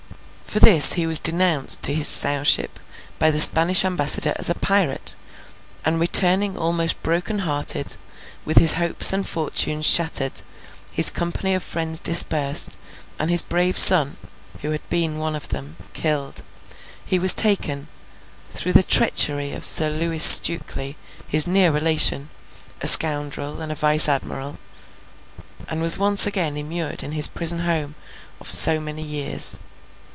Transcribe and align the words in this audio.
For 0.51 0.59
this 0.59 0.91
he 0.95 1.07
was 1.07 1.17
denounced 1.19 1.81
to 1.83 1.93
his 1.93 2.09
Sowship 2.09 2.77
by 3.17 3.31
the 3.31 3.39
Spanish 3.39 3.85
Ambassador 3.85 4.33
as 4.35 4.49
a 4.49 4.53
pirate; 4.53 5.15
and 5.85 5.97
returning 5.97 6.57
almost 6.57 7.01
broken 7.01 7.39
hearted, 7.39 7.95
with 8.43 8.57
his 8.57 8.73
hopes 8.73 9.13
and 9.13 9.25
fortunes 9.25 9.85
shattered, 9.85 10.41
his 10.91 11.09
company 11.09 11.53
of 11.55 11.63
friends 11.63 12.01
dispersed, 12.01 12.71
and 13.17 13.29
his 13.31 13.43
brave 13.43 13.79
son 13.79 14.17
(who 14.61 14.71
had 14.71 14.81
been 14.89 15.19
one 15.19 15.37
of 15.37 15.47
them) 15.47 15.77
killed, 15.93 16.43
he 17.05 17.17
was 17.17 17.33
taken—through 17.33 18.73
the 18.73 18.83
treachery 18.83 19.53
of 19.53 19.65
Sir 19.65 19.89
Lewis 19.89 20.21
Stukely, 20.25 20.97
his 21.29 21.47
near 21.47 21.71
relation, 21.71 22.27
a 22.81 22.87
scoundrel 22.87 23.61
and 23.61 23.71
a 23.71 23.75
Vice 23.75 24.09
Admiral—and 24.09 25.81
was 25.81 25.97
once 25.97 26.27
again 26.27 26.57
immured 26.57 27.03
in 27.03 27.13
his 27.13 27.29
prison 27.29 27.59
home 27.59 27.95
of 28.41 28.51
so 28.51 28.81
many 28.81 29.01
years. 29.01 29.57